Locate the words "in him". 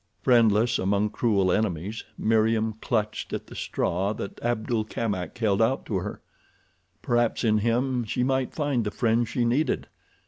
7.43-8.03